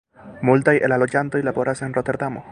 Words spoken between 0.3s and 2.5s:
Multaj el la loĝantoj laboras en Roterdamo.